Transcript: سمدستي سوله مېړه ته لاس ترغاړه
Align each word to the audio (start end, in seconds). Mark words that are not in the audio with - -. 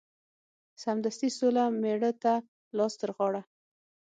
سمدستي 0.83 1.29
سوله 1.37 1.63
مېړه 1.81 2.11
ته 2.23 2.33
لاس 2.77 2.93
ترغاړه 2.99 3.41